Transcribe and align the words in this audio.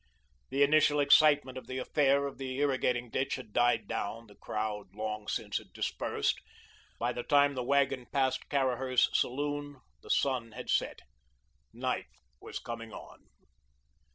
The 0.49 0.63
initial 0.63 0.99
excitement 0.99 1.59
of 1.59 1.67
the 1.67 1.77
affair 1.77 2.25
of 2.25 2.39
the 2.39 2.57
irrigating 2.59 3.11
ditch 3.11 3.35
had 3.35 3.53
died 3.53 3.87
down; 3.87 4.25
the 4.25 4.33
crowd 4.35 4.95
long 4.95 5.27
since 5.27 5.59
had 5.59 5.71
dispersed. 5.73 6.41
By 6.97 7.13
the 7.13 7.21
time 7.21 7.53
the 7.53 7.61
wagon 7.61 8.07
passed 8.11 8.49
Caraher's 8.49 9.11
saloon, 9.13 9.77
the 10.01 10.09
sun 10.09 10.53
had 10.53 10.71
set. 10.71 11.01
Night 11.71 12.07
was 12.39 12.57
coming 12.57 12.91
on. 12.91 13.27